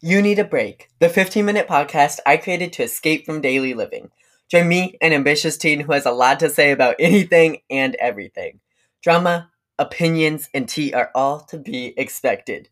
You 0.00 0.22
Need 0.22 0.38
a 0.38 0.44
Break, 0.44 0.90
the 1.00 1.08
15 1.08 1.44
minute 1.44 1.66
podcast 1.66 2.20
I 2.24 2.36
created 2.36 2.72
to 2.74 2.84
escape 2.84 3.26
from 3.26 3.40
daily 3.40 3.74
living. 3.74 4.12
Join 4.48 4.68
me, 4.68 4.96
an 5.00 5.12
ambitious 5.12 5.56
teen 5.56 5.80
who 5.80 5.90
has 5.90 6.06
a 6.06 6.12
lot 6.12 6.38
to 6.38 6.48
say 6.48 6.70
about 6.70 6.94
anything 7.00 7.62
and 7.68 7.96
everything. 7.96 8.60
Drama, 9.02 9.50
opinions, 9.76 10.50
and 10.54 10.68
tea 10.68 10.92
are 10.92 11.10
all 11.16 11.40
to 11.46 11.58
be 11.58 11.94
expected. 11.98 12.68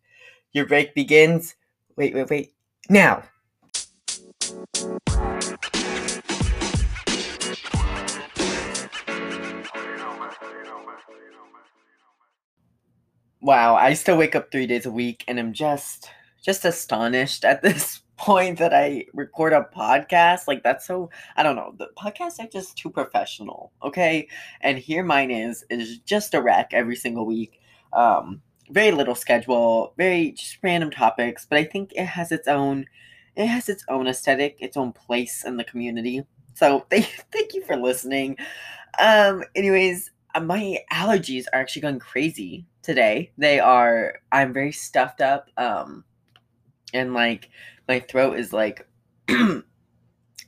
Your 0.53 0.67
break 0.67 0.95
begins. 0.95 1.55
Wait, 1.97 2.13
wait, 2.13 2.29
wait. 2.29 2.53
Now! 2.89 3.23
Wow, 13.41 13.75
I 13.75 13.95
still 13.95 14.17
wake 14.17 14.33
up 14.33 14.49
three 14.49 14.65
days 14.65 14.85
a 14.85 14.91
week 14.91 15.25
and 15.27 15.37
I'm 15.37 15.51
just 15.51 16.09
just 16.47 16.63
astonished 16.63 17.43
at 17.43 17.61
this 17.67 18.01
point 18.15 18.57
that 18.57 18.73
I 18.73 19.05
record 19.13 19.51
a 19.53 19.67
podcast. 19.75 20.47
Like 20.47 20.63
that's 20.63 20.87
so 20.87 21.09
I 21.35 21.43
don't 21.43 21.57
know. 21.57 21.75
The 21.77 21.89
podcasts 21.97 22.39
are 22.39 22.47
just 22.47 22.77
too 22.77 22.89
professional, 22.89 23.73
okay? 23.83 24.27
And 24.61 24.79
here 24.79 25.03
mine 25.03 25.29
is 25.29 25.65
is 25.69 25.99
just 25.99 26.33
a 26.33 26.41
wreck 26.41 26.69
every 26.71 26.95
single 26.95 27.25
week. 27.25 27.59
Um 27.93 28.41
very 28.69 28.91
little 28.91 29.15
schedule, 29.15 29.93
very 29.97 30.31
just 30.31 30.57
random 30.63 30.89
topics, 30.89 31.45
but 31.45 31.57
I 31.57 31.65
think 31.65 31.91
it 31.93 32.05
has 32.05 32.31
its 32.31 32.47
own 32.47 32.85
it 33.35 33.45
has 33.45 33.67
its 33.69 33.83
own 33.89 34.07
aesthetic, 34.07 34.57
its 34.59 34.77
own 34.77 34.93
place 34.93 35.43
in 35.45 35.57
the 35.57 35.65
community. 35.65 36.25
So 36.53 36.85
thank 36.89 37.25
thank 37.31 37.53
you 37.53 37.63
for 37.65 37.75
listening. 37.75 38.37
Um 38.99 39.43
anyways, 39.53 40.11
uh, 40.33 40.39
my 40.39 40.79
allergies 40.93 41.45
are 41.51 41.59
actually 41.59 41.81
going 41.81 41.99
crazy 41.99 42.65
today. 42.83 43.31
They 43.37 43.59
are 43.59 44.21
I'm 44.31 44.53
very 44.53 44.71
stuffed 44.71 45.19
up. 45.19 45.49
Um 45.57 46.05
and 46.93 47.13
like 47.13 47.49
my 47.87 47.99
throat 47.99 48.39
is 48.39 48.53
like 48.53 48.87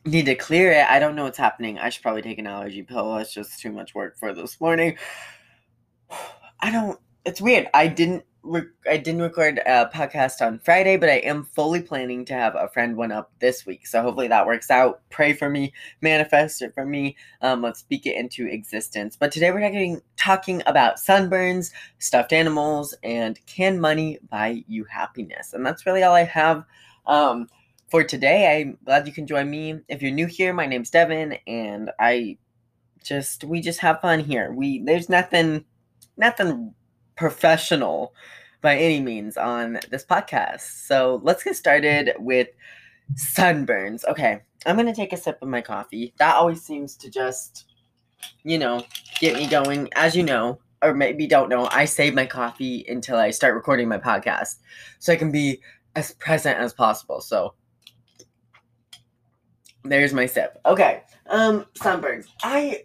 need 0.06 0.26
to 0.26 0.36
clear 0.36 0.72
it. 0.72 0.86
I 0.90 1.00
don't 1.00 1.16
know 1.16 1.24
what's 1.24 1.38
happening. 1.38 1.78
I 1.78 1.90
should 1.90 2.04
probably 2.04 2.22
take 2.22 2.40
an 2.40 2.48
allergy 2.48 2.84
pill. 2.84 3.18
It's 3.18 3.34
just 3.34 3.60
too 3.60 3.72
much 3.72 3.94
work 3.96 4.18
for 4.18 4.34
this 4.34 4.60
morning. 4.60 4.98
I 6.62 6.72
don't. 6.72 7.00
It's 7.26 7.42
weird. 7.42 7.68
I 7.74 7.88
didn't. 7.88 8.24
Re- 8.50 8.64
I 8.90 8.98
didn't 8.98 9.22
record 9.22 9.60
a 9.64 9.86
podcast 9.94 10.42
on 10.42 10.58
Friday, 10.58 10.98
but 10.98 11.08
I 11.08 11.18
am 11.18 11.44
fully 11.44 11.84
planning 11.84 12.26
to 12.26 12.34
have 12.34 12.56
a 12.56 12.68
friend 12.68 12.98
one 12.98 13.12
up 13.12 13.32
this 13.40 13.64
week. 13.64 13.86
So 13.86 14.02
hopefully 14.02 14.28
that 14.30 14.48
works 14.48 14.72
out. 14.72 15.02
Pray 15.12 15.34
for 15.34 15.52
me, 15.52 15.72
manifest 16.02 16.64
it 16.64 16.74
for 16.74 16.84
me. 16.84 17.16
Um, 17.42 17.62
let's 17.62 17.80
speak 17.80 18.08
it 18.08 18.16
into 18.16 18.48
existence. 18.48 19.16
But 19.16 19.32
today 19.32 19.52
we're 19.52 19.62
talking 19.62 20.02
talking 20.16 20.64
about 20.66 20.96
sunburns, 20.96 21.72
stuffed 22.00 22.34
animals, 22.34 22.96
and 23.04 23.40
can 23.46 23.80
money 23.80 24.18
buy 24.32 24.64
you 24.68 24.84
happiness? 24.86 25.54
And 25.54 25.64
that's 25.64 25.86
really 25.86 26.02
all 26.02 26.16
I 26.16 26.24
have. 26.24 26.64
Um, 27.06 27.50
for 27.92 28.04
today, 28.04 28.62
I'm 28.62 28.80
glad 28.84 29.06
you 29.06 29.14
can 29.14 29.28
join 29.28 29.48
me. 29.48 29.82
If 29.88 30.02
you're 30.02 30.12
new 30.12 30.28
here, 30.28 30.54
my 30.54 30.66
name's 30.66 30.90
Devin, 30.90 31.38
and 31.46 31.92
I 32.00 32.40
just 33.04 33.44
we 33.44 33.62
just 33.62 33.82
have 33.82 34.02
fun 34.02 34.22
here. 34.22 34.52
We 34.52 34.80
there's 34.84 35.08
nothing 35.08 35.66
nothing 36.18 36.74
professional 37.16 38.14
by 38.62 38.78
any 38.78 39.00
means 39.00 39.38
on 39.38 39.80
this 39.90 40.06
podcast. 40.06 40.86
So 40.86 41.22
let's 41.24 41.44
get 41.44 41.56
started 41.56 42.14
with 42.20 42.50
sunburns. 43.14 44.04
Okay, 44.06 44.42
I'm 44.66 44.76
gonna 44.76 44.94
take 44.94 45.14
a 45.14 45.18
sip 45.18 45.42
of 45.42 45.48
my 45.48 45.62
coffee. 45.62 46.14
That 46.20 46.36
always 46.36 46.62
seems 46.62 46.96
to 46.98 47.10
just, 47.10 47.66
you 48.44 48.58
know, 48.58 48.84
get 49.20 49.36
me 49.36 49.48
going. 49.48 49.90
As 49.96 50.16
you 50.16 50.24
know, 50.24 50.60
or 50.82 50.94
maybe 50.94 51.28
don't 51.28 51.50
know, 51.50 51.68
I 51.72 51.86
save 51.86 52.14
my 52.14 52.26
coffee 52.26 52.86
until 52.88 53.18
I 53.18 53.32
start 53.32 53.56
recording 53.56 53.88
my 53.88 53.98
podcast 53.98 54.58
so 55.00 55.14
I 55.14 55.16
can 55.16 55.32
be 55.32 55.62
as 55.96 56.14
present 56.14 56.60
as 56.60 56.74
possible. 56.74 57.22
So 57.22 57.54
there's 59.84 60.14
my 60.14 60.26
sip. 60.26 60.60
Okay. 60.66 61.04
Um, 61.28 61.66
sunburns. 61.80 62.26
I 62.44 62.84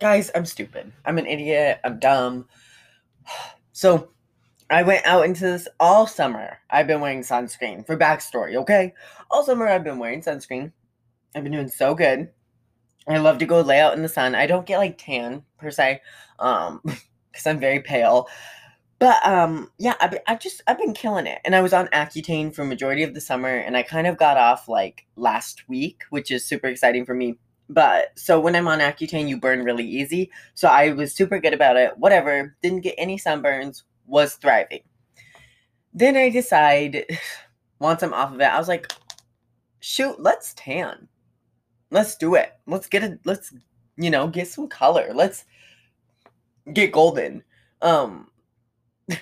guys, 0.00 0.30
I'm 0.34 0.44
stupid. 0.44 0.92
I'm 1.04 1.18
an 1.18 1.26
idiot. 1.26 1.80
I'm 1.84 1.98
dumb. 1.98 2.46
So 3.72 4.10
I 4.70 4.84
went 4.84 5.04
out 5.04 5.24
into 5.24 5.40
this 5.40 5.66
all 5.80 6.06
summer. 6.06 6.58
I've 6.70 6.86
been 6.86 7.00
wearing 7.00 7.22
sunscreen 7.22 7.84
for 7.84 7.96
backstory, 7.96 8.54
okay? 8.56 8.94
All 9.30 9.44
summer 9.44 9.66
I've 9.66 9.82
been 9.82 9.98
wearing 9.98 10.22
sunscreen. 10.22 10.72
I've 11.34 11.42
been 11.42 11.52
doing 11.52 11.68
so 11.68 11.94
good. 11.94 12.30
I 13.08 13.18
love 13.18 13.38
to 13.38 13.46
go 13.46 13.60
lay 13.60 13.80
out 13.80 13.94
in 13.94 14.02
the 14.02 14.08
sun. 14.08 14.34
I 14.34 14.46
don't 14.46 14.66
get 14.66 14.78
like 14.78 14.96
tan 14.96 15.42
per 15.58 15.70
se, 15.70 16.02
um, 16.38 16.80
because 16.84 17.46
I'm 17.46 17.58
very 17.58 17.80
pale. 17.80 18.28
But 19.00 19.26
um, 19.26 19.70
yeah, 19.78 19.94
I've, 20.00 20.18
I've 20.28 20.40
just 20.40 20.62
I've 20.68 20.78
been 20.78 20.92
killing 20.92 21.26
it, 21.26 21.40
and 21.44 21.56
I 21.56 21.62
was 21.62 21.72
on 21.72 21.88
Accutane 21.88 22.54
for 22.54 22.64
majority 22.64 23.02
of 23.02 23.14
the 23.14 23.20
summer, 23.20 23.48
and 23.48 23.76
I 23.76 23.82
kind 23.82 24.06
of 24.06 24.18
got 24.18 24.36
off 24.36 24.68
like 24.68 25.06
last 25.16 25.68
week, 25.68 26.02
which 26.10 26.30
is 26.30 26.46
super 26.46 26.66
exciting 26.66 27.06
for 27.06 27.14
me. 27.14 27.36
But 27.70 28.18
so 28.18 28.38
when 28.38 28.54
I'm 28.54 28.68
on 28.68 28.80
Accutane, 28.80 29.28
you 29.28 29.38
burn 29.40 29.64
really 29.64 29.86
easy, 29.86 30.30
so 30.54 30.68
I 30.68 30.92
was 30.92 31.14
super 31.14 31.40
good 31.40 31.54
about 31.54 31.76
it. 31.76 31.96
Whatever, 31.96 32.56
didn't 32.62 32.82
get 32.82 32.94
any 32.98 33.16
sunburns, 33.16 33.84
was 34.10 34.34
thriving. 34.34 34.82
Then 35.94 36.16
I 36.16 36.28
decide, 36.28 37.06
once 37.78 38.02
I'm 38.02 38.12
off 38.12 38.34
of 38.34 38.40
it, 38.40 38.44
I 38.44 38.58
was 38.58 38.68
like, 38.68 38.92
shoot, 39.78 40.20
let's 40.20 40.52
tan, 40.54 41.08
let's 41.90 42.16
do 42.16 42.34
it, 42.34 42.52
let's 42.66 42.88
get 42.88 43.02
it, 43.02 43.20
let's 43.24 43.54
you 43.96 44.10
know 44.10 44.28
get 44.28 44.48
some 44.48 44.68
color, 44.68 45.10
let's 45.14 45.44
get 46.72 46.92
golden. 46.92 47.42
Um, 47.82 48.28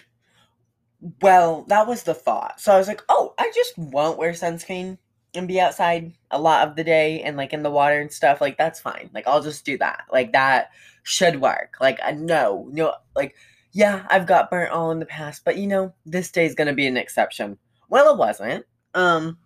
well, 1.23 1.65
that 1.69 1.87
was 1.87 2.03
the 2.03 2.15
thought. 2.15 2.61
So 2.61 2.73
I 2.73 2.79
was 2.79 2.89
like, 2.89 3.03
oh, 3.09 3.35
I 3.39 3.51
just 3.55 3.77
won't 3.79 4.19
wear 4.19 4.33
sunscreen 4.33 4.99
and 5.35 5.47
be 5.47 5.61
outside 5.61 6.13
a 6.31 6.41
lot 6.41 6.67
of 6.67 6.77
the 6.77 6.85
day 6.85 7.23
and 7.23 7.37
like 7.37 7.53
in 7.53 7.63
the 7.63 7.71
water 7.71 8.01
and 8.01 8.13
stuff. 8.13 8.41
Like 8.41 8.59
that's 8.59 8.81
fine. 8.81 9.11
Like 9.15 9.27
I'll 9.27 9.43
just 9.43 9.65
do 9.65 9.79
that. 9.79 10.05
Like 10.11 10.33
that 10.33 10.71
should 11.03 11.41
work. 11.41 11.77
Like 11.81 12.01
no, 12.17 12.69
no, 12.73 12.95
like 13.15 13.37
yeah, 13.73 14.07
I've 14.11 14.27
got 14.27 14.51
burnt 14.51 14.73
all 14.73 14.91
in 14.91 14.99
the 14.99 15.07
past, 15.07 15.45
but 15.45 15.57
you 15.57 15.67
know, 15.67 15.95
this 16.07 16.31
day 16.31 16.47
is 16.47 16.55
gonna 16.55 16.75
be 16.75 16.87
an 16.87 16.97
exception. 16.97 17.59
Well, 17.89 18.13
it 18.13 18.19
wasn't. 18.19 18.67
Um, 18.95 19.39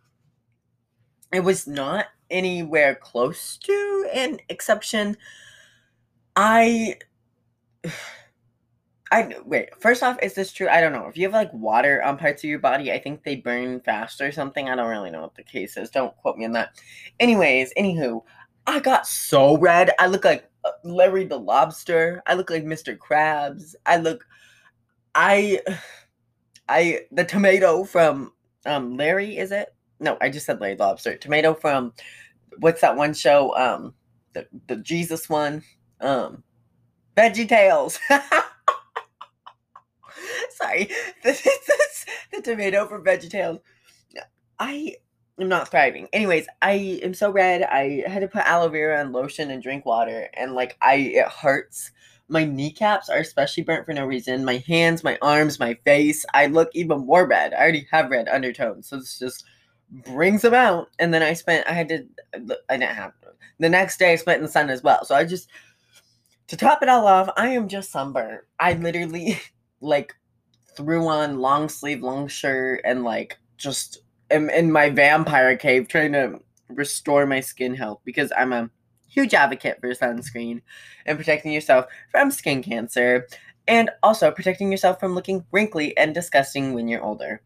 it 1.32 1.40
was 1.40 1.66
not 1.66 2.06
anywhere 2.30 2.94
close 2.94 3.56
to 3.58 4.08
an 4.12 4.38
exception. 4.48 5.16
I 6.36 6.96
I 9.12 9.36
wait. 9.44 9.68
First 9.78 10.02
off, 10.02 10.16
is 10.22 10.32
this 10.32 10.52
true? 10.52 10.68
I 10.68 10.80
don't 10.80 10.94
know. 10.94 11.06
If 11.06 11.18
you 11.18 11.24
have 11.24 11.34
like 11.34 11.52
water 11.52 12.02
on 12.02 12.16
parts 12.16 12.42
of 12.42 12.48
your 12.48 12.58
body, 12.58 12.90
I 12.90 12.98
think 12.98 13.22
they 13.22 13.36
burn 13.36 13.80
faster 13.80 14.26
or 14.26 14.32
something. 14.32 14.70
I 14.70 14.74
don't 14.74 14.88
really 14.88 15.10
know 15.10 15.20
what 15.20 15.34
the 15.34 15.42
case 15.42 15.76
is. 15.76 15.90
Don't 15.90 16.16
quote 16.16 16.38
me 16.38 16.46
on 16.46 16.52
that. 16.52 16.80
Anyways, 17.20 17.74
anywho, 17.76 18.22
I 18.66 18.80
got 18.80 19.06
so 19.06 19.58
red. 19.58 19.90
I 19.98 20.06
look 20.06 20.24
like 20.24 20.48
Larry 20.84 21.24
the 21.24 21.38
Lobster. 21.38 22.22
I 22.26 22.34
look 22.34 22.50
like 22.50 22.64
Mr. 22.64 22.96
Krabs. 22.96 23.74
I 23.86 23.96
look. 23.96 24.24
I. 25.14 25.60
I 26.68 27.00
the 27.10 27.24
tomato 27.24 27.82
from 27.82 28.32
um 28.64 28.96
Larry 28.96 29.36
is 29.36 29.50
it? 29.50 29.74
No, 29.98 30.16
I 30.20 30.30
just 30.30 30.46
said 30.46 30.60
Larry 30.60 30.76
Lobster. 30.76 31.16
Tomato 31.16 31.54
from 31.54 31.92
what's 32.58 32.80
that 32.80 32.96
one 32.96 33.14
show? 33.14 33.54
Um, 33.56 33.94
the 34.32 34.46
the 34.68 34.76
Jesus 34.76 35.28
one. 35.28 35.62
Um, 36.00 36.44
VeggieTales. 37.16 37.98
Sorry, 40.50 40.88
this 41.22 41.44
is 41.46 42.06
the 42.32 42.42
tomato 42.42 42.86
from 42.86 43.04
VeggieTales. 43.04 43.60
I 44.58 44.96
am 45.40 45.48
not 45.48 45.68
thriving. 45.68 46.08
Anyways, 46.12 46.46
I 46.60 47.00
am 47.02 47.14
so 47.14 47.30
red. 47.30 47.62
I 47.62 48.04
had 48.06 48.20
to 48.20 48.28
put 48.28 48.46
aloe 48.46 48.68
vera 48.68 49.00
and 49.00 49.12
lotion 49.12 49.50
and 49.50 49.62
drink 49.62 49.86
water, 49.86 50.28
and 50.34 50.54
like 50.54 50.76
I, 50.82 50.94
it 50.94 51.28
hurts. 51.28 51.90
My 52.28 52.44
kneecaps 52.44 53.08
are 53.08 53.18
especially 53.18 53.62
burnt 53.62 53.84
for 53.84 53.92
no 53.92 54.06
reason. 54.06 54.44
My 54.44 54.62
hands, 54.66 55.04
my 55.04 55.18
arms, 55.20 55.58
my 55.58 55.74
face. 55.84 56.24
I 56.32 56.46
look 56.46 56.70
even 56.74 57.06
more 57.06 57.26
red. 57.26 57.52
I 57.52 57.58
already 57.58 57.86
have 57.90 58.10
red 58.10 58.28
undertones, 58.28 58.88
so 58.88 58.96
this 58.96 59.18
just 59.18 59.44
brings 59.90 60.42
them 60.42 60.54
out. 60.54 60.88
And 60.98 61.12
then 61.12 61.22
I 61.22 61.34
spent. 61.34 61.66
I 61.68 61.72
had 61.72 61.88
to. 61.88 62.06
I 62.68 62.76
didn't 62.76 62.96
have. 62.96 63.12
The 63.58 63.68
next 63.68 63.98
day, 63.98 64.12
I 64.12 64.16
spent 64.16 64.38
in 64.38 64.44
the 64.44 64.50
sun 64.50 64.70
as 64.70 64.82
well. 64.82 65.04
So 65.04 65.14
I 65.14 65.24
just. 65.24 65.48
To 66.48 66.56
top 66.56 66.82
it 66.82 66.88
all 66.88 67.06
off, 67.06 67.30
I 67.36 67.48
am 67.48 67.66
just 67.66 67.90
sunburned. 67.90 68.40
I 68.60 68.74
literally 68.74 69.40
like 69.80 70.14
threw 70.76 71.08
on 71.08 71.38
long 71.38 71.68
sleeve, 71.68 72.02
long 72.02 72.28
shirt, 72.28 72.82
and 72.84 73.04
like 73.04 73.38
just 73.56 74.02
am 74.32 74.50
in 74.50 74.72
my 74.72 74.90
vampire 74.90 75.56
cave 75.56 75.88
trying 75.88 76.12
to 76.12 76.40
restore 76.68 77.26
my 77.26 77.40
skin 77.40 77.74
health 77.74 78.00
because 78.04 78.32
I'm 78.36 78.52
a 78.52 78.70
huge 79.08 79.34
advocate 79.34 79.78
for 79.80 79.90
sunscreen 79.90 80.62
and 81.06 81.18
protecting 81.18 81.52
yourself 81.52 81.86
from 82.10 82.30
skin 82.30 82.62
cancer 82.62 83.26
and 83.68 83.90
also 84.02 84.30
protecting 84.30 84.70
yourself 84.70 84.98
from 84.98 85.14
looking 85.14 85.44
wrinkly 85.52 85.96
and 85.96 86.14
disgusting 86.14 86.72
when 86.72 86.88
you're 86.88 87.02
older. 87.02 87.42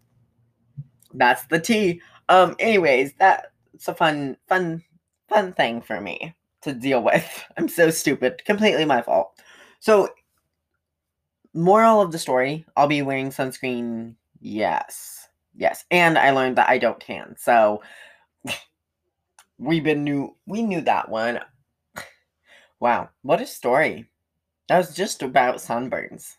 That's 1.12 1.44
the 1.46 1.60
tea. 1.60 2.00
Um 2.28 2.56
anyways, 2.58 3.14
that's 3.18 3.88
a 3.88 3.94
fun 3.94 4.36
fun 4.48 4.82
fun 5.28 5.52
thing 5.52 5.82
for 5.82 6.00
me 6.00 6.34
to 6.62 6.72
deal 6.72 7.02
with. 7.02 7.44
I'm 7.56 7.68
so 7.68 7.90
stupid. 7.90 8.44
Completely 8.44 8.84
my 8.84 9.02
fault. 9.02 9.40
So 9.80 10.08
moral 11.54 12.00
of 12.00 12.12
the 12.12 12.18
story, 12.18 12.64
I'll 12.76 12.86
be 12.86 13.02
wearing 13.02 13.30
sunscreen. 13.30 14.14
Yes. 14.40 15.15
Yes, 15.56 15.84
and 15.90 16.18
I 16.18 16.30
learned 16.30 16.56
that 16.58 16.68
I 16.68 16.78
don't 16.78 17.00
tan. 17.00 17.34
So 17.38 17.82
we've 19.58 19.84
been 19.84 20.04
new. 20.04 20.36
we 20.46 20.62
knew 20.62 20.82
that 20.82 21.08
one. 21.08 21.40
Wow, 22.78 23.08
what 23.22 23.40
a 23.40 23.46
story. 23.46 24.06
That 24.68 24.78
was 24.78 24.94
just 24.94 25.22
about 25.22 25.56
sunburns. 25.56 26.34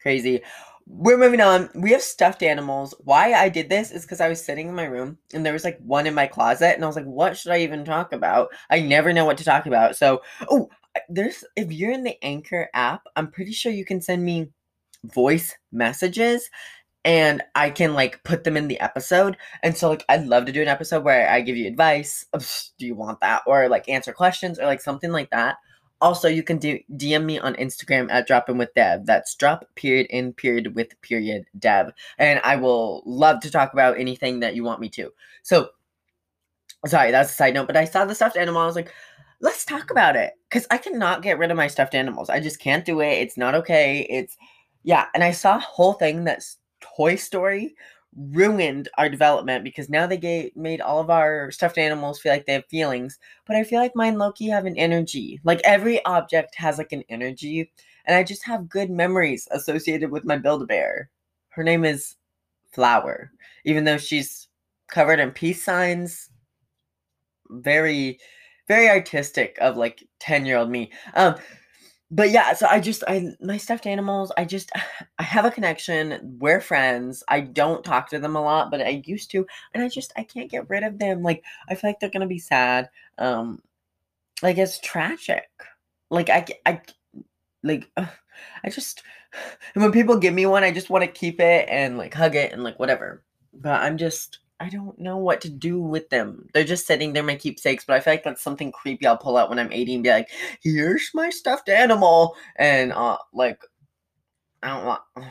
Crazy. 0.00 0.40
We're 0.86 1.18
moving 1.18 1.40
on. 1.42 1.68
We 1.74 1.92
have 1.92 2.02
stuffed 2.02 2.42
animals. 2.42 2.94
Why 3.00 3.34
I 3.34 3.48
did 3.50 3.68
this 3.68 3.90
is 3.90 4.02
because 4.02 4.20
I 4.20 4.28
was 4.28 4.42
sitting 4.42 4.68
in 4.68 4.74
my 4.74 4.86
room 4.86 5.18
and 5.34 5.44
there 5.44 5.52
was 5.52 5.64
like 5.64 5.78
one 5.80 6.06
in 6.06 6.14
my 6.14 6.26
closet, 6.26 6.74
and 6.74 6.82
I 6.82 6.86
was 6.86 6.96
like, 6.96 7.04
what 7.04 7.36
should 7.36 7.52
I 7.52 7.60
even 7.60 7.84
talk 7.84 8.12
about? 8.12 8.48
I 8.70 8.80
never 8.80 9.12
know 9.12 9.26
what 9.26 9.36
to 9.38 9.44
talk 9.44 9.66
about. 9.66 9.96
So, 9.96 10.22
oh, 10.50 10.70
there's 11.08 11.44
if 11.56 11.70
you're 11.70 11.92
in 11.92 12.04
the 12.04 12.16
Anchor 12.24 12.68
app, 12.74 13.02
I'm 13.16 13.30
pretty 13.30 13.52
sure 13.52 13.70
you 13.70 13.84
can 13.84 14.00
send 14.00 14.24
me 14.24 14.50
voice 15.04 15.54
messages 15.72 16.48
and 17.04 17.42
I 17.54 17.70
can 17.70 17.94
like 17.94 18.22
put 18.24 18.44
them 18.44 18.56
in 18.56 18.68
the 18.68 18.80
episode. 18.80 19.36
And 19.62 19.76
so 19.76 19.88
like 19.88 20.04
I'd 20.08 20.26
love 20.26 20.44
to 20.46 20.52
do 20.52 20.62
an 20.62 20.68
episode 20.68 21.04
where 21.04 21.30
I 21.30 21.40
give 21.40 21.56
you 21.56 21.66
advice. 21.66 22.26
Do 22.78 22.86
you 22.86 22.94
want 22.94 23.20
that? 23.20 23.42
Or 23.46 23.68
like 23.68 23.88
answer 23.88 24.12
questions 24.12 24.58
or 24.58 24.66
like 24.66 24.80
something 24.80 25.12
like 25.12 25.30
that. 25.30 25.56
Also, 26.02 26.28
you 26.28 26.42
can 26.42 26.56
do 26.56 26.78
DM 26.96 27.24
me 27.24 27.38
on 27.38 27.54
Instagram 27.56 28.10
at 28.10 28.26
Drop 28.26 28.48
In 28.48 28.56
with 28.56 28.72
Dev. 28.74 29.04
That's 29.04 29.34
drop 29.34 29.66
period 29.74 30.06
in 30.08 30.32
period 30.32 30.74
with 30.74 30.98
period 31.02 31.44
Dev. 31.58 31.92
And 32.16 32.40
I 32.42 32.56
will 32.56 33.02
love 33.04 33.40
to 33.40 33.50
talk 33.50 33.74
about 33.74 33.98
anything 33.98 34.40
that 34.40 34.54
you 34.54 34.64
want 34.64 34.80
me 34.80 34.88
to. 34.90 35.12
So 35.42 35.68
sorry, 36.86 37.10
that's 37.10 37.30
a 37.32 37.34
side 37.34 37.52
note, 37.52 37.66
but 37.66 37.76
I 37.76 37.84
saw 37.84 38.06
the 38.06 38.14
stuffed 38.14 38.38
animal. 38.38 38.62
I 38.62 38.66
was 38.66 38.76
like, 38.76 38.92
let's 39.42 39.66
talk 39.66 39.90
about 39.90 40.16
it. 40.16 40.32
Cause 40.50 40.66
I 40.70 40.78
cannot 40.78 41.22
get 41.22 41.38
rid 41.38 41.50
of 41.50 41.58
my 41.58 41.66
stuffed 41.66 41.94
animals. 41.94 42.30
I 42.30 42.40
just 42.40 42.60
can't 42.60 42.84
do 42.84 43.00
it. 43.00 43.18
It's 43.18 43.36
not 43.36 43.54
okay. 43.54 44.06
It's 44.08 44.38
yeah. 44.82 45.06
And 45.14 45.22
I 45.22 45.32
saw 45.32 45.56
a 45.56 45.60
whole 45.60 45.92
thing 45.92 46.24
that's 46.24 46.56
Toy 46.80 47.16
Story 47.16 47.74
ruined 48.16 48.88
our 48.98 49.08
development 49.08 49.62
because 49.62 49.88
now 49.88 50.06
they 50.06 50.16
gave, 50.16 50.54
made 50.56 50.80
all 50.80 51.00
of 51.00 51.10
our 51.10 51.50
stuffed 51.50 51.78
animals 51.78 52.20
feel 52.20 52.32
like 52.32 52.46
they 52.46 52.54
have 52.54 52.66
feelings. 52.66 53.18
But 53.46 53.56
I 53.56 53.64
feel 53.64 53.80
like 53.80 53.94
mine 53.94 54.16
lowkey 54.16 54.50
have 54.50 54.66
an 54.66 54.76
energy. 54.76 55.40
Like 55.44 55.60
every 55.64 56.04
object 56.04 56.54
has 56.56 56.78
like 56.78 56.92
an 56.92 57.04
energy. 57.08 57.70
And 58.06 58.16
I 58.16 58.24
just 58.24 58.44
have 58.44 58.68
good 58.68 58.90
memories 58.90 59.46
associated 59.52 60.10
with 60.10 60.24
my 60.24 60.36
Build 60.36 60.62
a 60.62 60.66
Bear. 60.66 61.10
Her 61.50 61.62
name 61.62 61.84
is 61.84 62.16
Flower. 62.72 63.30
Even 63.64 63.84
though 63.84 63.98
she's 63.98 64.48
covered 64.88 65.20
in 65.20 65.30
peace 65.30 65.64
signs. 65.64 66.30
Very, 67.48 68.18
very 68.68 68.88
artistic 68.88 69.56
of 69.60 69.76
like 69.76 70.04
10 70.20 70.46
year 70.46 70.56
old 70.56 70.70
me. 70.70 70.90
Um, 71.14 71.36
but 72.10 72.30
yeah, 72.30 72.54
so 72.54 72.66
I 72.66 72.80
just 72.80 73.04
I 73.06 73.34
my 73.40 73.56
stuffed 73.56 73.86
animals, 73.86 74.32
I 74.36 74.44
just 74.44 74.70
I 75.18 75.22
have 75.22 75.44
a 75.44 75.50
connection. 75.50 76.36
We're 76.40 76.60
friends. 76.60 77.22
I 77.28 77.40
don't 77.40 77.84
talk 77.84 78.08
to 78.10 78.18
them 78.18 78.36
a 78.36 78.42
lot, 78.42 78.70
but 78.70 78.80
I 78.80 79.02
used 79.06 79.30
to, 79.32 79.46
and 79.74 79.82
I 79.82 79.88
just 79.88 80.12
I 80.16 80.24
can't 80.24 80.50
get 80.50 80.68
rid 80.68 80.82
of 80.82 80.98
them. 80.98 81.22
Like 81.22 81.44
I 81.68 81.74
feel 81.74 81.90
like 81.90 82.00
they're 82.00 82.10
gonna 82.10 82.26
be 82.26 82.38
sad. 82.38 82.90
Um, 83.18 83.62
like 84.42 84.58
it's 84.58 84.80
tragic. 84.80 85.48
Like 86.10 86.30
I 86.30 86.46
I 86.66 86.80
like 87.62 87.88
uh, 87.96 88.06
I 88.64 88.70
just 88.70 89.02
and 89.74 89.82
when 89.82 89.92
people 89.92 90.16
give 90.16 90.34
me 90.34 90.46
one, 90.46 90.64
I 90.64 90.72
just 90.72 90.90
want 90.90 91.04
to 91.04 91.10
keep 91.10 91.40
it 91.40 91.68
and 91.70 91.98
like 91.98 92.14
hug 92.14 92.34
it 92.34 92.52
and 92.52 92.64
like 92.64 92.78
whatever. 92.78 93.22
But 93.52 93.80
I'm 93.82 93.98
just 93.98 94.38
I 94.60 94.68
don't 94.68 94.98
know 94.98 95.16
what 95.16 95.40
to 95.40 95.48
do 95.48 95.80
with 95.80 96.10
them. 96.10 96.46
They're 96.52 96.64
just 96.64 96.86
sitting 96.86 97.14
there, 97.14 97.22
my 97.22 97.36
keepsakes, 97.36 97.84
but 97.86 97.96
I 97.96 98.00
feel 98.00 98.12
like 98.12 98.24
that's 98.24 98.42
something 98.42 98.70
creepy 98.70 99.06
I'll 99.06 99.16
pull 99.16 99.38
out 99.38 99.48
when 99.48 99.58
I'm 99.58 99.72
80 99.72 99.94
and 99.94 100.04
be 100.04 100.10
like, 100.10 100.28
here's 100.62 101.10
my 101.14 101.30
stuffed 101.30 101.70
animal. 101.70 102.36
And, 102.56 102.92
uh, 102.92 103.16
like, 103.32 103.62
I 104.62 104.68
don't 104.68 104.84
want. 104.84 105.02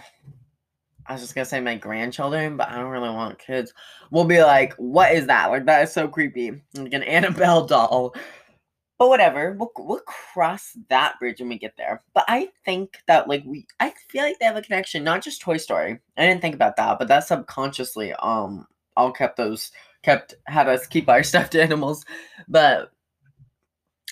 I 1.05 1.13
was 1.13 1.21
just 1.21 1.33
gonna 1.33 1.45
say 1.45 1.59
my 1.59 1.75
grandchildren, 1.75 2.55
but 2.55 2.69
I 2.69 2.75
don't 2.75 2.91
really 2.91 3.09
want 3.09 3.39
kids. 3.39 3.73
We'll 4.11 4.25
be 4.25 4.43
like, 4.43 4.75
what 4.75 5.11
is 5.11 5.25
that? 5.25 5.49
Like, 5.49 5.65
that 5.65 5.83
is 5.83 5.91
so 5.91 6.07
creepy. 6.07 6.61
Like 6.75 6.93
an 6.93 7.03
Annabelle 7.03 7.65
doll. 7.65 8.13
But 8.99 9.09
whatever, 9.09 9.53
we'll, 9.57 9.71
we'll 9.77 10.01
cross 10.01 10.77
that 10.89 11.17
bridge 11.19 11.39
when 11.39 11.49
we 11.49 11.57
get 11.57 11.75
there. 11.77 12.03
But 12.13 12.25
I 12.27 12.49
think 12.65 12.97
that, 13.07 13.29
like, 13.29 13.43
we, 13.45 13.65
I 13.79 13.93
feel 14.09 14.23
like 14.23 14.37
they 14.39 14.45
have 14.45 14.57
a 14.57 14.61
connection, 14.61 15.03
not 15.03 15.23
just 15.23 15.41
Toy 15.41 15.57
Story. 15.57 15.99
I 16.17 16.25
didn't 16.25 16.41
think 16.41 16.53
about 16.53 16.75
that, 16.75 16.99
but 16.99 17.07
that 17.07 17.25
subconsciously, 17.25 18.13
um, 18.13 18.67
all 18.99 19.11
kept 19.11 19.37
those 19.37 19.71
kept 20.03 20.35
had 20.45 20.67
us 20.67 20.87
keep 20.87 21.09
our 21.09 21.23
stuffed 21.31 21.55
animals 21.55 22.05
but 22.47 22.91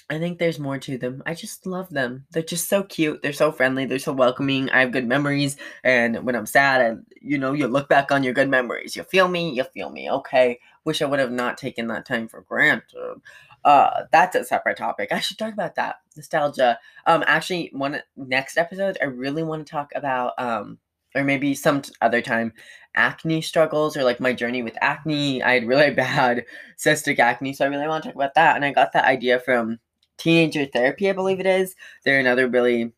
I 0.10 0.20
think 0.20 0.40
there's 0.40 0.60
more 0.60 0.78
to 0.80 0.98
them. 0.98 1.22
I 1.26 1.34
just 1.34 1.66
love 1.66 1.90
them. 1.90 2.26
They're 2.32 2.42
just 2.42 2.70
so 2.70 2.84
cute. 2.84 3.22
They're 3.22 3.34
so 3.34 3.52
friendly. 3.52 3.86
They're 3.86 4.00
so 4.00 4.14
welcoming. 4.14 4.70
I 4.70 4.80
have 4.80 4.92
good 4.94 5.06
memories. 5.06 5.58
And 5.84 6.24
when 6.26 6.36
I'm 6.36 6.46
sad, 6.46 6.80
and 6.80 7.06
you 7.22 7.38
know, 7.38 7.52
you 7.52 7.68
look 7.68 7.90
back 7.90 8.10
on 8.10 8.24
your 8.24 8.34
good 8.34 8.48
memories. 8.48 8.96
You 8.96 9.04
feel 9.04 9.28
me? 9.28 9.54
You 9.54 9.66
feel 9.66 9.90
me? 9.90 10.10
Okay. 10.10 10.60
Wish 10.86 11.02
I 11.02 11.06
would 11.06 11.20
have 11.20 11.32
not 11.32 11.58
taken 11.58 11.88
that 11.88 12.06
time 12.06 12.30
for 12.30 12.42
granted. 12.42 13.22
Uh, 13.66 14.04
that's 14.14 14.36
a 14.36 14.46
separate 14.46 14.78
topic. 14.78 15.10
I 15.12 15.20
should 15.20 15.38
talk 15.38 15.52
about 15.52 15.76
that 15.76 15.98
nostalgia. 16.16 16.80
Um, 17.06 17.26
actually, 17.28 17.70
one 17.74 18.02
next 18.16 18.58
episode, 18.58 18.98
I 19.02 19.06
really 19.06 19.44
want 19.44 19.68
to 19.68 19.72
talk 19.72 19.92
about 19.94 20.34
um 20.38 20.78
or 21.16 21.24
maybe 21.24 21.54
some 21.54 21.82
other 22.02 22.22
time 22.22 22.54
acne 22.98 23.42
struggles 23.42 23.96
or 23.96 24.04
like 24.04 24.20
my 24.20 24.34
journey 24.34 24.64
with 24.64 24.78
acne. 24.82 25.42
I 25.42 25.54
had 25.54 25.68
really 25.68 25.92
bad 25.94 26.46
cystic 26.78 27.20
acne 27.20 27.54
so 27.54 27.66
i 27.66 27.68
really 27.68 27.88
want 27.88 28.04
to 28.04 28.10
talk 28.10 28.16
about 28.16 28.36
that 28.36 28.56
and 28.56 28.64
i 28.64 28.72
got 28.72 28.94
that 28.94 29.06
idea 29.06 29.40
from 29.40 29.80
teenager 30.18 30.66
therapy 30.66 31.10
i 31.10 31.14
believe 31.14 31.40
it 31.40 31.46
is. 31.46 31.76
They're 32.04 32.20
another 32.20 32.48
really 32.48 32.92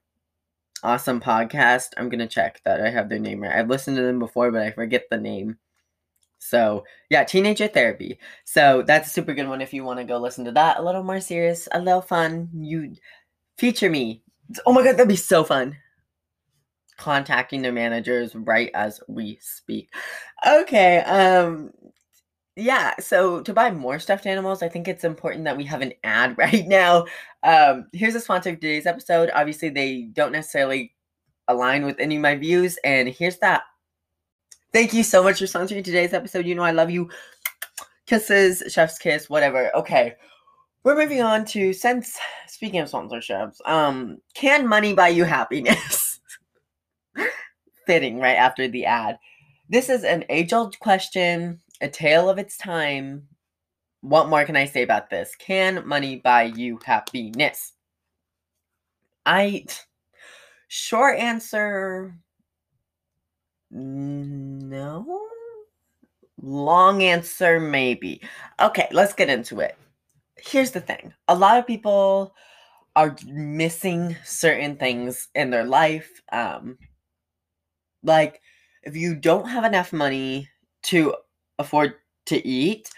awesome 0.84 1.20
podcast. 1.20 1.90
I'm 1.98 2.10
gonna 2.10 2.28
check 2.28 2.62
that 2.66 2.82
i 2.82 2.90
have 2.90 3.10
their 3.10 3.20
name 3.20 3.42
right. 3.42 3.56
I've 3.56 3.70
listened 3.70 3.98
to 3.98 4.04
them 4.04 4.20
before 4.20 4.52
but 4.52 4.62
i 4.62 4.72
forget 4.72 5.06
the 5.10 5.18
name. 5.18 5.58
So 6.40 6.86
yeah 7.10 7.24
teenager 7.24 7.68
therapy. 7.68 8.20
So 8.46 8.84
that's 8.86 9.10
a 9.10 9.12
super 9.12 9.34
good 9.34 9.48
one 9.48 9.62
if 9.62 9.74
you 9.74 9.84
want 9.84 10.00
to 10.00 10.06
go 10.06 10.18
listen 10.18 10.46
to 10.46 10.52
that. 10.54 10.80
A 10.80 10.84
little 10.84 11.04
more 11.04 11.20
serious 11.20 11.68
a 11.72 11.80
little 11.80 12.02
fun. 12.02 12.50
You 12.54 12.96
feature 13.58 13.90
me. 13.90 14.24
Oh 14.66 14.74
my 14.74 14.84
god 14.84 14.94
that'd 14.94 15.08
be 15.08 15.16
so 15.18 15.44
fun 15.44 15.78
contacting 17.00 17.62
their 17.62 17.72
managers 17.72 18.36
right 18.36 18.70
as 18.74 19.00
we 19.08 19.40
speak. 19.42 19.90
Okay, 20.46 21.00
um 21.00 21.72
yeah, 22.56 22.94
so 23.00 23.42
to 23.44 23.54
buy 23.54 23.72
more 23.72 24.00
stuffed 24.00 24.26
animals, 24.26 24.62
I 24.62 24.68
think 24.68 24.88
it's 24.88 25.06
important 25.06 25.46
that 25.46 25.56
we 25.56 25.64
have 25.64 25.82
an 25.82 25.94
ad 26.04 26.38
right 26.38 26.68
now. 26.68 27.06
Um 27.44 27.88
here's 27.94 28.16
a 28.16 28.20
sponsor 28.20 28.52
of 28.52 28.56
today's 28.58 28.86
episode. 28.86 29.32
Obviously, 29.34 29.70
they 29.70 30.10
don't 30.14 30.34
necessarily 30.34 30.94
align 31.48 31.86
with 31.86 32.00
any 32.00 32.18
of 32.18 32.22
my 32.22 32.36
views 32.36 32.78
and 32.84 33.10
here's 33.10 33.40
that. 33.40 33.64
Thank 34.72 34.94
you 34.94 35.04
so 35.04 35.24
much 35.24 35.40
for 35.40 35.46
sponsoring 35.46 35.84
today's 35.84 36.14
episode. 36.14 36.46
You 36.46 36.54
know 36.54 36.64
I 36.64 36.72
love 36.72 36.92
you. 36.92 37.10
Kisses, 38.06 38.64
chef's 38.72 38.98
kiss, 38.98 39.30
whatever. 39.30 39.76
Okay. 39.76 40.16
We're 40.84 40.96
moving 40.96 41.22
on 41.22 41.46
to 41.46 41.74
since 41.74 42.18
speaking 42.48 42.82
of 42.82 42.90
sponsorships, 42.90 43.56
um, 43.66 44.18
can 44.34 44.68
money 44.68 44.94
buy 44.94 45.08
you 45.08 45.24
happiness? 45.24 45.96
fitting 47.90 48.20
right 48.20 48.36
after 48.36 48.68
the 48.68 48.86
ad. 48.86 49.18
This 49.68 49.90
is 49.90 50.04
an 50.04 50.24
age 50.30 50.54
old 50.54 50.78
question, 50.78 51.60
a 51.82 51.90
tale 51.90 52.30
of 52.30 52.38
its 52.38 52.56
time. 52.56 53.28
What 54.02 54.30
more 54.30 54.46
can 54.46 54.56
I 54.56 54.66
say 54.66 54.84
about 54.84 55.10
this? 55.10 55.36
Can 55.40 55.88
money 55.88 56.18
buy 56.18 56.44
you 56.44 56.80
happiness? 56.86 57.74
I. 59.26 59.66
Short 60.68 61.18
answer 61.18 62.14
no. 63.72 65.22
Long 66.40 67.02
answer 67.02 67.60
maybe. 67.60 68.22
Okay, 68.60 68.88
let's 68.92 69.14
get 69.14 69.30
into 69.30 69.62
it. 69.62 69.76
Here's 70.38 70.72
the 70.72 70.80
thing 70.80 71.12
a 71.28 71.36
lot 71.36 71.58
of 71.58 71.66
people 71.66 72.36
are 72.96 73.16
missing 73.26 74.16
certain 74.24 74.76
things 74.76 75.30
in 75.34 75.50
their 75.50 75.66
life. 75.66 76.22
Um, 76.32 76.78
like, 78.04 78.42
if 78.84 78.96
you 78.96 79.16
don't 79.16 79.48
have 79.48 79.66
enough 79.66 79.92
money 79.94 80.50
to 80.84 81.16
afford 81.58 81.96
to 82.28 82.48
eat, 82.48 82.90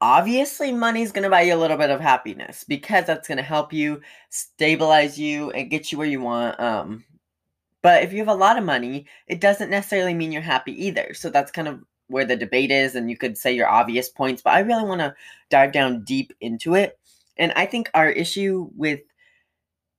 obviously 0.00 0.72
money's 0.72 1.12
going 1.12 1.22
to 1.24 1.30
buy 1.30 1.42
you 1.42 1.54
a 1.54 1.56
little 1.56 1.76
bit 1.76 1.90
of 1.90 2.00
happiness 2.00 2.64
because 2.68 3.04
that's 3.06 3.26
going 3.26 3.38
to 3.38 3.42
help 3.42 3.72
you 3.72 4.00
stabilize 4.28 5.18
you 5.18 5.50
and 5.52 5.70
get 5.70 5.90
you 5.90 5.98
where 5.98 6.06
you 6.06 6.20
want. 6.20 6.58
Um, 6.60 7.04
but 7.82 8.02
if 8.02 8.12
you 8.12 8.18
have 8.18 8.28
a 8.28 8.34
lot 8.34 8.58
of 8.58 8.64
money, 8.64 9.06
it 9.26 9.40
doesn't 9.40 9.70
necessarily 9.70 10.14
mean 10.14 10.32
you're 10.32 10.42
happy 10.42 10.72
either. 10.86 11.14
So 11.14 11.30
that's 11.30 11.50
kind 11.50 11.68
of 11.68 11.80
where 12.08 12.24
the 12.24 12.36
debate 12.36 12.70
is, 12.70 12.94
and 12.94 13.10
you 13.10 13.16
could 13.16 13.36
say 13.36 13.52
your 13.52 13.68
obvious 13.68 14.08
points, 14.08 14.42
but 14.42 14.54
I 14.54 14.60
really 14.60 14.84
want 14.84 15.00
to 15.00 15.14
dive 15.50 15.72
down 15.72 16.04
deep 16.04 16.32
into 16.40 16.74
it. 16.74 16.98
And 17.36 17.52
I 17.54 17.66
think 17.66 17.90
our 17.94 18.08
issue 18.08 18.70
with 18.76 19.00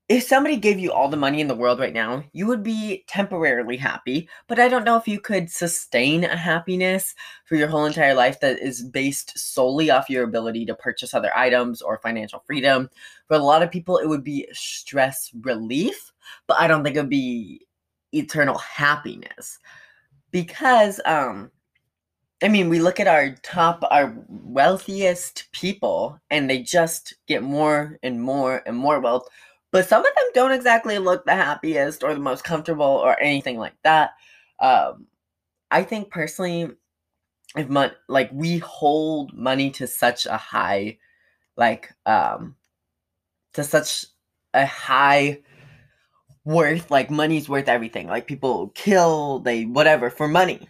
if 0.09 0.23
somebody 0.23 0.57
gave 0.57 0.79
you 0.79 0.91
all 0.91 1.07
the 1.07 1.15
money 1.15 1.39
in 1.39 1.47
the 1.47 1.55
world 1.55 1.79
right 1.79 1.93
now, 1.93 2.23
you 2.33 2.47
would 2.47 2.63
be 2.63 3.03
temporarily 3.07 3.77
happy, 3.77 4.27
but 4.47 4.57
I 4.57 4.67
don't 4.67 4.83
know 4.83 4.97
if 4.97 5.07
you 5.07 5.19
could 5.19 5.51
sustain 5.51 6.23
a 6.23 6.35
happiness 6.35 7.13
for 7.45 7.55
your 7.55 7.67
whole 7.67 7.85
entire 7.85 8.15
life 8.15 8.39
that 8.39 8.57
is 8.57 8.81
based 8.81 9.37
solely 9.37 9.91
off 9.91 10.09
your 10.09 10.23
ability 10.23 10.65
to 10.65 10.73
purchase 10.73 11.13
other 11.13 11.31
items 11.37 11.83
or 11.83 11.99
financial 11.99 12.43
freedom. 12.47 12.89
For 13.27 13.35
a 13.35 13.39
lot 13.39 13.61
of 13.61 13.69
people, 13.69 13.97
it 13.97 14.09
would 14.09 14.23
be 14.23 14.47
stress 14.51 15.29
relief, 15.41 16.11
but 16.47 16.59
I 16.59 16.67
don't 16.67 16.83
think 16.83 16.95
it 16.95 17.01
would 17.01 17.09
be 17.09 17.67
eternal 18.11 18.57
happiness 18.57 19.59
because 20.31 20.99
um 21.05 21.51
I 22.41 22.47
mean, 22.47 22.69
we 22.69 22.79
look 22.79 23.01
at 23.01 23.07
our 23.07 23.35
top, 23.43 23.83
our 23.91 24.15
wealthiest 24.29 25.49
people, 25.51 26.17
and 26.29 26.49
they 26.49 26.61
just 26.61 27.13
get 27.27 27.43
more 27.43 27.99
and 28.01 28.21
more 28.21 28.63
and 28.65 28.77
more 28.77 29.01
wealth. 29.01 29.27
But 29.71 29.87
some 29.87 30.05
of 30.05 30.11
them 30.15 30.31
don't 30.33 30.51
exactly 30.51 30.97
look 30.97 31.25
the 31.25 31.35
happiest 31.35 32.03
or 32.03 32.13
the 32.13 32.19
most 32.19 32.43
comfortable 32.43 32.85
or 32.85 33.19
anything 33.21 33.57
like 33.57 33.75
that. 33.83 34.11
Um, 34.59 35.07
I 35.71 35.83
think 35.83 36.09
personally, 36.09 36.71
if 37.55 37.69
money, 37.69 37.93
like 38.07 38.29
we 38.33 38.59
hold 38.59 39.33
money 39.33 39.71
to 39.71 39.87
such 39.87 40.25
a 40.25 40.37
high, 40.37 40.97
like, 41.57 41.93
um, 42.05 42.55
to 43.53 43.63
such 43.63 44.05
a 44.53 44.65
high 44.65 45.39
worth, 46.45 46.89
like 46.89 47.11
money's 47.11 47.49
worth 47.49 47.69
everything. 47.69 48.07
Like 48.07 48.27
people 48.27 48.69
kill, 48.75 49.39
they 49.39 49.65
whatever 49.65 50.09
for 50.09 50.27
money 50.27 50.67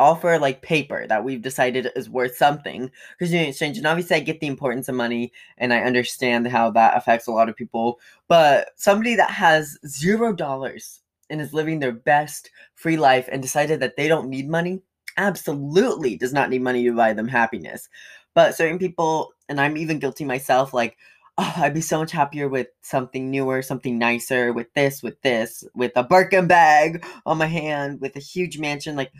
offer 0.00 0.38
like 0.38 0.62
paper 0.62 1.06
that 1.06 1.22
we've 1.22 1.42
decided 1.42 1.90
is 1.94 2.10
worth 2.10 2.36
something 2.36 2.90
because 3.18 3.32
you're 3.32 3.42
exchange. 3.44 3.78
And 3.78 3.86
obviously, 3.86 4.16
I 4.16 4.20
get 4.20 4.40
the 4.40 4.46
importance 4.46 4.88
of 4.88 4.94
money 4.94 5.32
and 5.58 5.72
I 5.72 5.80
understand 5.82 6.48
how 6.48 6.70
that 6.72 6.96
affects 6.96 7.26
a 7.26 7.32
lot 7.32 7.48
of 7.48 7.56
people. 7.56 8.00
But 8.26 8.70
somebody 8.76 9.14
that 9.16 9.30
has 9.30 9.78
zero 9.86 10.32
dollars 10.32 11.00
and 11.28 11.40
is 11.40 11.54
living 11.54 11.78
their 11.78 11.92
best 11.92 12.50
free 12.74 12.96
life 12.96 13.28
and 13.30 13.40
decided 13.40 13.80
that 13.80 13.96
they 13.96 14.08
don't 14.08 14.28
need 14.28 14.48
money 14.48 14.82
absolutely 15.16 16.16
does 16.16 16.32
not 16.32 16.50
need 16.50 16.62
money 16.62 16.84
to 16.84 16.96
buy 16.96 17.12
them 17.12 17.28
happiness. 17.28 17.88
But 18.34 18.54
certain 18.56 18.78
people, 18.78 19.32
and 19.48 19.60
I'm 19.60 19.76
even 19.76 19.98
guilty 19.98 20.24
myself, 20.24 20.72
like, 20.72 20.96
oh, 21.38 21.52
I'd 21.56 21.74
be 21.74 21.80
so 21.80 21.98
much 21.98 22.12
happier 22.12 22.48
with 22.48 22.68
something 22.82 23.30
newer, 23.30 23.62
something 23.62 23.98
nicer, 23.98 24.52
with 24.52 24.72
this, 24.74 25.02
with 25.02 25.20
this, 25.22 25.64
with 25.74 25.92
a 25.96 26.04
Birkin 26.04 26.46
bag 26.46 27.04
on 27.26 27.38
my 27.38 27.46
hand, 27.46 28.00
with 28.00 28.16
a 28.16 28.20
huge 28.20 28.58
mansion. 28.58 28.96
Like, 28.96 29.12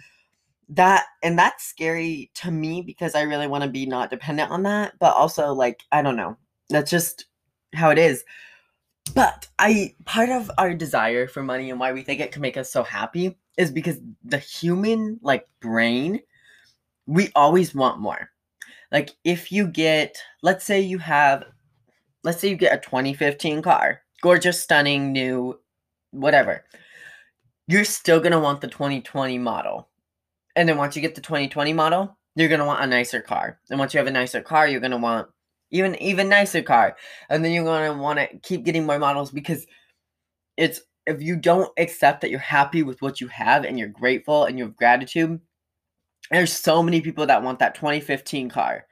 that 0.71 1.07
and 1.23 1.39
that's 1.39 1.65
scary 1.65 2.31
to 2.35 2.51
me 2.51 2.81
because 2.81 3.15
I 3.15 3.23
really 3.23 3.49
want 3.49 3.65
to 3.65 3.71
be 3.71 3.87
not 3.87 4.11
dependent 4.11 4.51
on 4.51 4.63
that, 4.63 4.99
but 4.99 5.15
also 5.15 5.53
like 5.53 5.83
I 5.93 6.01
don't 6.01 6.17
know. 6.17 6.37
That's 6.71 6.91
just 6.91 7.27
how 7.75 7.91
it 7.91 7.99
is. 7.99 8.25
But 9.15 9.49
I 9.59 9.95
part 10.05 10.29
of 10.29 10.51
our 10.59 10.73
desire 10.73 11.27
for 11.27 11.43
money 11.43 11.71
and 11.71 11.81
why 11.81 11.93
we 11.93 12.03
think 12.03 12.21
it 12.21 12.31
can 12.33 12.43
make 12.43 12.57
us 12.57 12.73
so 12.73 12.85
happy 12.85 13.37
is 13.59 13.73
because 13.73 13.99
the 14.25 14.39
human 14.39 15.19
like 15.23 15.49
brain 15.61 16.21
we 17.07 17.31
always 17.35 17.75
want 17.75 17.99
more. 17.99 18.31
Like 18.93 19.11
if 19.25 19.51
you 19.51 19.67
get 19.67 20.17
let's 20.43 20.65
say 20.65 20.81
you 20.81 20.99
have 20.99 21.45
let's 22.23 22.39
say 22.41 22.49
you 22.49 22.57
get 22.57 22.79
a 22.79 22.81
2015 22.81 23.63
car, 23.63 24.03
gorgeous, 24.23 24.63
stunning, 24.63 25.11
new 25.11 25.59
whatever. 26.13 26.65
You're 27.67 27.85
still 27.85 28.19
going 28.19 28.33
to 28.33 28.41
want 28.41 28.61
the 28.61 28.67
2020 28.67 29.39
model 29.39 29.90
and 30.57 30.69
then 30.69 30.77
once 30.77 30.97
you 30.97 31.03
get 31.03 31.15
the 31.15 31.21
2020 31.21 31.73
model, 31.73 32.17
you're 32.37 32.49
gonna 32.49 32.67
want 32.67 32.83
a 32.83 32.87
nicer 32.87 33.21
car. 33.21 33.59
And 33.71 33.79
once 33.79 33.95
you 33.95 33.99
have 33.99 34.07
a 34.07 34.13
nicer 34.13 34.41
car, 34.41 34.69
you're 34.69 34.81
gonna 34.81 34.99
want 34.99 35.29
even 35.71 36.01
even 36.03 36.29
nicer 36.29 36.63
car. 36.63 36.97
And 37.29 37.45
then 37.45 37.53
you're 37.53 37.65
gonna 37.65 37.97
want 38.01 38.19
to 38.19 38.29
keep 38.43 38.65
getting 38.65 38.87
more 38.87 38.99
models 38.99 39.31
because 39.31 39.67
it's 40.57 40.81
if 41.07 41.23
you 41.23 41.37
don't 41.37 41.71
accept 41.79 42.21
that 42.21 42.31
you're 42.31 42.39
happy 42.39 42.83
with 42.83 43.01
what 43.03 43.21
you 43.21 43.29
have 43.29 43.65
and 43.65 43.79
you're 43.79 43.89
grateful 43.89 44.45
and 44.45 44.59
you 44.59 44.65
have 44.65 44.77
gratitude, 44.77 45.41
there's 46.31 46.53
so 46.53 46.83
many 46.83 47.01
people 47.01 47.27
that 47.27 47.43
want 47.43 47.59
that 47.59 47.75
2015 47.75 48.49
car. 48.51 48.87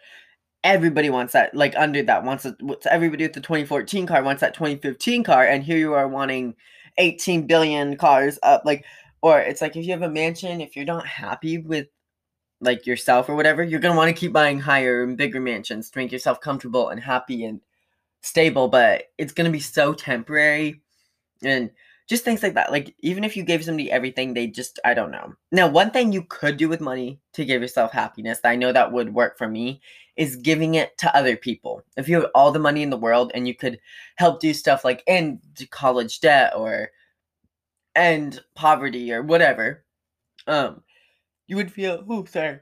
Everybody 0.64 1.10
wants 1.10 1.32
that, 1.34 1.54
like 1.54 1.74
under 1.76 2.02
that 2.02 2.24
wants 2.24 2.44
it. 2.44 2.56
Everybody 2.90 3.24
with 3.24 3.34
the 3.34 3.40
2014 3.40 4.06
car 4.06 4.22
wants 4.22 4.40
that 4.40 4.54
2015 4.54 5.22
car, 5.22 5.44
and 5.44 5.62
here 5.62 5.78
you 5.78 5.94
are 5.94 6.08
wanting 6.08 6.54
18 6.98 7.46
billion 7.46 7.96
cars 7.96 8.38
up. 8.42 8.62
Like 8.64 8.84
or 9.22 9.40
it's 9.40 9.60
like 9.60 9.76
if 9.76 9.84
you 9.84 9.92
have 9.92 10.02
a 10.02 10.10
mansion, 10.10 10.60
if 10.60 10.76
you're 10.76 10.84
not 10.84 11.06
happy 11.06 11.58
with 11.58 11.88
like 12.60 12.86
yourself 12.86 13.28
or 13.28 13.36
whatever, 13.36 13.62
you're 13.62 13.80
gonna 13.80 13.96
want 13.96 14.08
to 14.14 14.18
keep 14.18 14.32
buying 14.32 14.60
higher 14.60 15.02
and 15.02 15.16
bigger 15.16 15.40
mansions 15.40 15.90
to 15.90 15.98
make 15.98 16.12
yourself 16.12 16.40
comfortable 16.40 16.88
and 16.88 17.00
happy 17.00 17.44
and 17.44 17.60
stable. 18.22 18.68
But 18.68 19.04
it's 19.18 19.32
gonna 19.32 19.50
be 19.50 19.60
so 19.60 19.94
temporary, 19.94 20.82
and 21.42 21.70
just 22.08 22.24
things 22.24 22.42
like 22.42 22.54
that. 22.54 22.72
Like 22.72 22.94
even 23.00 23.22
if 23.22 23.36
you 23.36 23.42
gave 23.42 23.64
somebody 23.64 23.90
everything, 23.90 24.34
they 24.34 24.46
just 24.46 24.80
I 24.84 24.94
don't 24.94 25.10
know. 25.10 25.34
Now, 25.52 25.68
one 25.68 25.90
thing 25.90 26.12
you 26.12 26.22
could 26.22 26.56
do 26.56 26.68
with 26.68 26.80
money 26.80 27.20
to 27.34 27.44
give 27.44 27.62
yourself 27.62 27.92
happiness, 27.92 28.40
I 28.44 28.56
know 28.56 28.72
that 28.72 28.92
would 28.92 29.14
work 29.14 29.36
for 29.38 29.48
me, 29.48 29.80
is 30.16 30.36
giving 30.36 30.74
it 30.74 30.96
to 30.98 31.14
other 31.16 31.36
people. 31.36 31.82
If 31.96 32.08
you 32.08 32.20
have 32.20 32.30
all 32.34 32.50
the 32.50 32.58
money 32.58 32.82
in 32.82 32.90
the 32.90 32.96
world 32.96 33.30
and 33.34 33.46
you 33.46 33.54
could 33.54 33.78
help 34.16 34.40
do 34.40 34.54
stuff 34.54 34.84
like 34.84 35.02
end 35.06 35.40
college 35.70 36.20
debt 36.20 36.54
or 36.56 36.90
end 37.98 38.40
poverty 38.54 39.12
or 39.12 39.22
whatever, 39.22 39.84
um, 40.46 40.82
you 41.46 41.56
would 41.56 41.72
feel, 41.72 42.04
oh, 42.08 42.24
sorry. 42.24 42.60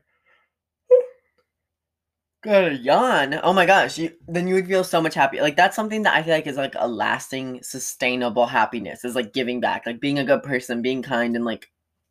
Got 2.42 2.72
a 2.72 2.74
yawn. 2.76 3.40
Oh 3.42 3.52
my 3.52 3.66
gosh, 3.66 3.98
you, 3.98 4.12
then 4.28 4.48
you 4.48 4.54
would 4.54 4.66
feel 4.66 4.84
so 4.84 5.00
much 5.00 5.14
happier. 5.14 5.42
Like 5.42 5.56
that's 5.56 5.76
something 5.76 6.02
that 6.02 6.14
I 6.14 6.22
feel 6.22 6.34
like 6.34 6.46
is 6.46 6.56
like 6.56 6.76
a 6.78 6.88
lasting, 6.88 7.62
sustainable 7.62 8.46
happiness. 8.46 9.04
Is 9.04 9.14
like 9.14 9.32
giving 9.32 9.60
back, 9.60 9.84
like 9.86 10.00
being 10.00 10.18
a 10.18 10.24
good 10.24 10.42
person, 10.42 10.82
being 10.82 11.02
kind, 11.02 11.34
and 11.36 11.44
like 11.44 11.70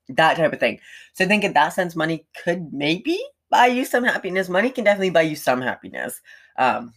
that 0.09 0.37
type 0.37 0.53
of 0.53 0.59
thing. 0.59 0.79
So 1.13 1.25
I 1.25 1.27
think 1.27 1.43
in 1.43 1.53
that 1.53 1.69
sense, 1.69 1.95
money 1.95 2.25
could 2.43 2.73
maybe 2.73 3.19
buy 3.49 3.67
you 3.67 3.85
some 3.85 4.03
happiness. 4.03 4.49
Money 4.49 4.69
can 4.69 4.83
definitely 4.83 5.11
buy 5.11 5.21
you 5.21 5.35
some 5.35 5.61
happiness, 5.61 6.19
um, 6.57 6.93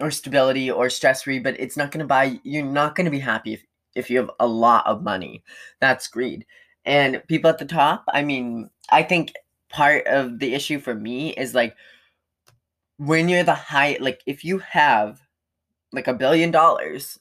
or 0.00 0.10
stability, 0.10 0.70
or 0.70 0.90
stress 0.90 1.22
free. 1.22 1.38
But 1.38 1.60
it's 1.60 1.76
not 1.76 1.92
gonna 1.92 2.06
buy. 2.06 2.40
You're 2.42 2.64
not 2.64 2.96
gonna 2.96 3.10
be 3.10 3.20
happy 3.20 3.54
if 3.54 3.62
if 3.94 4.10
you 4.10 4.18
have 4.18 4.30
a 4.40 4.46
lot 4.46 4.86
of 4.86 5.02
money. 5.02 5.42
That's 5.80 6.08
greed. 6.08 6.46
And 6.84 7.22
people 7.28 7.50
at 7.50 7.58
the 7.58 7.64
top, 7.64 8.04
I 8.12 8.22
mean, 8.22 8.70
I 8.90 9.02
think 9.02 9.32
part 9.70 10.06
of 10.06 10.38
the 10.38 10.54
issue 10.54 10.78
for 10.80 10.94
me 10.94 11.30
is 11.30 11.54
like 11.54 11.76
when 12.98 13.28
you're 13.28 13.44
the 13.44 13.54
high 13.54 13.96
like 14.00 14.20
if 14.26 14.44
you 14.44 14.58
have 14.58 15.20
like 15.92 16.08
a 16.08 16.14
billion 16.14 16.50
dollars 16.50 17.18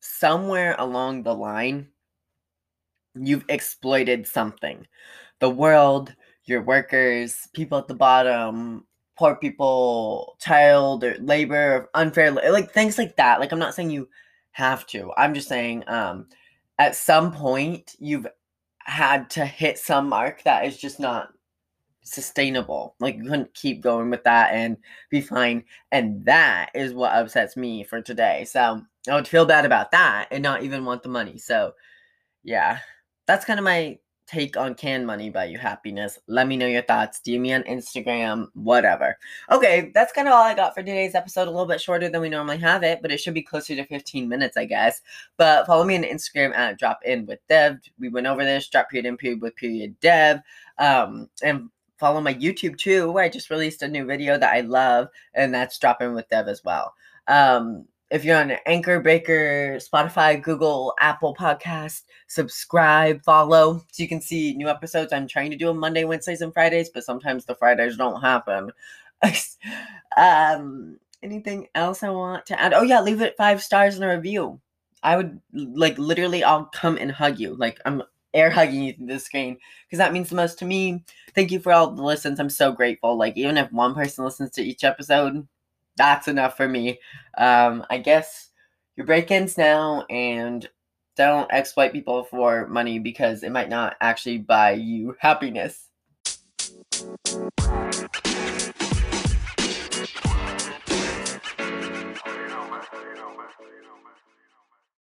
somewhere 0.00 0.74
along 0.78 1.22
the 1.22 1.34
line 1.34 1.86
you've 3.14 3.44
exploited 3.48 4.26
something 4.26 4.86
the 5.40 5.48
world 5.48 6.14
your 6.46 6.62
workers 6.62 7.48
people 7.52 7.78
at 7.78 7.86
the 7.86 7.94
bottom 7.94 8.84
poor 9.16 9.36
people 9.36 10.36
child 10.40 11.04
or 11.04 11.16
labor 11.20 11.88
unfair 11.94 12.30
like 12.32 12.70
things 12.72 12.98
like 12.98 13.14
that 13.16 13.40
like 13.40 13.52
i'm 13.52 13.58
not 13.58 13.74
saying 13.74 13.90
you 13.90 14.08
have 14.58 14.86
to. 14.88 15.12
I'm 15.16 15.34
just 15.34 15.48
saying, 15.48 15.84
um, 15.86 16.26
at 16.78 16.96
some 16.96 17.32
point 17.32 17.94
you've 18.00 18.26
had 18.80 19.30
to 19.30 19.46
hit 19.46 19.78
some 19.78 20.08
mark 20.08 20.42
that 20.42 20.64
is 20.64 20.76
just 20.76 20.98
not 20.98 21.28
sustainable. 22.02 22.96
Like 22.98 23.16
you 23.16 23.22
couldn't 23.22 23.54
keep 23.54 23.80
going 23.80 24.10
with 24.10 24.24
that 24.24 24.52
and 24.52 24.76
be 25.10 25.20
fine. 25.20 25.62
And 25.92 26.24
that 26.24 26.70
is 26.74 26.92
what 26.92 27.12
upsets 27.12 27.56
me 27.56 27.84
for 27.84 28.00
today. 28.00 28.44
So 28.46 28.82
I 29.08 29.14
would 29.14 29.28
feel 29.28 29.46
bad 29.46 29.64
about 29.64 29.92
that 29.92 30.28
and 30.32 30.42
not 30.42 30.62
even 30.62 30.84
want 30.84 31.02
the 31.02 31.08
money. 31.08 31.38
So 31.38 31.74
yeah, 32.42 32.78
that's 33.26 33.44
kind 33.44 33.60
of 33.60 33.64
my 33.64 33.98
take 34.28 34.56
on 34.56 34.74
Can 34.74 35.06
Money 35.06 35.30
Buy 35.30 35.46
You 35.46 35.58
Happiness. 35.58 36.18
Let 36.26 36.46
me 36.46 36.56
know 36.56 36.66
your 36.66 36.82
thoughts. 36.82 37.20
DM 37.26 37.40
me 37.40 37.52
on 37.54 37.62
Instagram, 37.64 38.48
whatever. 38.54 39.18
Okay, 39.50 39.90
that's 39.94 40.12
kind 40.12 40.28
of 40.28 40.34
all 40.34 40.42
I 40.42 40.54
got 40.54 40.74
for 40.74 40.82
today's 40.82 41.14
episode. 41.14 41.48
A 41.48 41.50
little 41.50 41.66
bit 41.66 41.80
shorter 41.80 42.08
than 42.08 42.20
we 42.20 42.28
normally 42.28 42.58
have 42.58 42.82
it, 42.82 43.00
but 43.00 43.10
it 43.10 43.18
should 43.18 43.34
be 43.34 43.42
closer 43.42 43.74
to 43.74 43.86
15 43.86 44.28
minutes, 44.28 44.56
I 44.56 44.66
guess. 44.66 45.00
But 45.38 45.66
follow 45.66 45.84
me 45.84 45.96
on 45.96 46.02
Instagram 46.04 46.54
at 46.54 46.78
Drop 46.78 47.00
In 47.04 47.26
with 47.26 47.40
Dev. 47.48 47.78
We 47.98 48.10
went 48.10 48.26
over 48.26 48.44
this, 48.44 48.68
drop 48.68 48.90
period 48.90 49.06
in 49.06 49.16
period 49.16 49.40
with 49.40 49.56
period 49.56 49.98
Dev. 50.00 50.40
Um, 50.78 51.30
and 51.42 51.70
follow 51.96 52.20
my 52.20 52.34
YouTube 52.34 52.76
too, 52.78 53.18
I 53.18 53.28
just 53.28 53.50
released 53.50 53.82
a 53.82 53.88
new 53.88 54.04
video 54.04 54.38
that 54.38 54.54
I 54.54 54.60
love, 54.60 55.08
and 55.34 55.52
that's 55.52 55.78
Drop 55.78 56.02
In 56.02 56.14
with 56.14 56.28
Dev 56.28 56.48
as 56.48 56.62
well. 56.62 56.94
Um, 57.26 57.86
if 58.10 58.24
you're 58.24 58.38
on 58.38 58.52
Anchor, 58.66 59.00
Breaker, 59.00 59.76
Spotify, 59.76 60.42
Google, 60.42 60.94
Apple 60.98 61.34
Podcast, 61.34 62.02
subscribe, 62.26 63.22
follow, 63.22 63.84
so 63.92 64.02
you 64.02 64.08
can 64.08 64.20
see 64.20 64.54
new 64.54 64.68
episodes. 64.68 65.12
I'm 65.12 65.28
trying 65.28 65.50
to 65.50 65.56
do 65.56 65.66
them 65.66 65.78
Monday, 65.78 66.04
Wednesdays, 66.04 66.40
and 66.40 66.52
Fridays, 66.52 66.88
but 66.88 67.04
sometimes 67.04 67.44
the 67.44 67.54
Fridays 67.54 67.96
don't 67.96 68.20
happen. 68.20 68.70
um, 70.16 70.98
anything 71.22 71.68
else 71.74 72.02
I 72.02 72.10
want 72.10 72.46
to 72.46 72.60
add? 72.60 72.72
Oh 72.72 72.82
yeah, 72.82 73.00
leave 73.00 73.20
it 73.20 73.36
five 73.36 73.62
stars 73.62 73.96
in 73.96 74.02
a 74.02 74.14
review. 74.14 74.60
I 75.02 75.16
would 75.16 75.40
like 75.52 75.98
literally, 75.98 76.42
I'll 76.42 76.64
come 76.66 76.96
and 76.96 77.12
hug 77.12 77.38
you. 77.38 77.54
Like 77.54 77.78
I'm 77.84 78.02
air 78.34 78.50
hugging 78.50 78.82
you 78.82 78.92
through 78.94 79.06
the 79.06 79.18
screen 79.18 79.58
because 79.86 79.98
that 79.98 80.12
means 80.12 80.30
the 80.30 80.36
most 80.36 80.58
to 80.58 80.64
me. 80.64 81.04
Thank 81.34 81.50
you 81.50 81.60
for 81.60 81.72
all 81.72 81.90
the 81.90 82.02
listens. 82.02 82.40
I'm 82.40 82.50
so 82.50 82.72
grateful. 82.72 83.16
Like 83.16 83.36
even 83.36 83.56
if 83.58 83.70
one 83.72 83.94
person 83.94 84.24
listens 84.24 84.50
to 84.52 84.62
each 84.62 84.84
episode, 84.84 85.46
that's 85.98 86.28
enough 86.28 86.56
for 86.56 86.66
me. 86.66 87.00
Um, 87.36 87.84
I 87.90 87.98
guess 87.98 88.48
your 88.96 89.04
break-ins 89.04 89.58
now 89.58 90.06
and 90.08 90.66
don't 91.16 91.52
exploit 91.52 91.92
people 91.92 92.24
for 92.24 92.66
money 92.68 92.98
because 92.98 93.42
it 93.42 93.52
might 93.52 93.68
not 93.68 93.96
actually 94.00 94.38
buy 94.38 94.72
you 94.72 95.16
happiness. 95.20 95.88